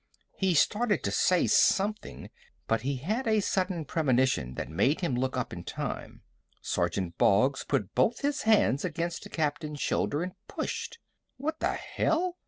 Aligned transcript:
He 0.35 0.55
started 0.55 1.03
to 1.03 1.11
say 1.11 1.45
something, 1.45 2.31
but 2.65 2.81
he 2.81 2.95
had 2.95 3.27
a 3.27 3.39
sudden 3.39 3.85
premonition 3.85 4.55
that 4.55 4.67
made 4.67 5.01
him 5.01 5.13
look 5.15 5.37
up 5.37 5.53
in 5.53 5.63
time. 5.63 6.23
Sergeant 6.59 7.19
Boggs 7.19 7.63
put 7.63 7.93
both 7.93 8.21
hands 8.41 8.83
against 8.83 9.21
the 9.21 9.29
Captain's 9.29 9.79
shoulder 9.79 10.23
and 10.23 10.31
pushed. 10.47 10.97
"What 11.37 11.59
the 11.59 11.73
hell?" 11.73 12.37